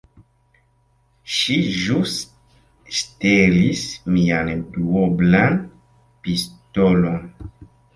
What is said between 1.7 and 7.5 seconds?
ĵus ŝtelis mian duoblan pistolon.